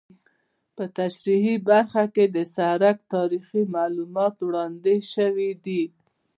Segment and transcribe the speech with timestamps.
[0.75, 5.83] په تشریحي برخه کې د سرک تاریخي معلومات وړاندې شوي دي